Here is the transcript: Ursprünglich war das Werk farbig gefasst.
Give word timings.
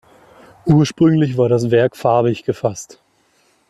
Ursprünglich 0.65 1.37
war 1.37 1.47
das 1.47 1.69
Werk 1.69 1.95
farbig 1.95 2.43
gefasst. 2.43 3.03